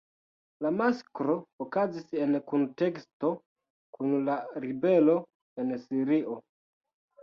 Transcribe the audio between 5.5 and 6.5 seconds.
en Sirio.